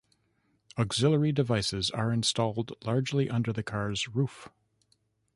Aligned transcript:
Auxiliary 0.79 1.31
devices 1.31 1.91
are 1.91 2.11
installed 2.11 2.73
largely 2.87 3.29
under 3.29 3.53
the 3.53 3.61
car's 3.61 4.07
roof. 4.07 4.49